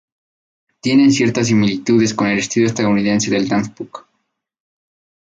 Tiene 0.79 1.11
ciertas 1.11 1.45
similitudes 1.45 2.15
con 2.15 2.25
el 2.27 2.39
estilo 2.39 2.65
estadounidense 2.65 3.29
del 3.29 3.47
dance 3.47 3.69
punk. 3.77 3.99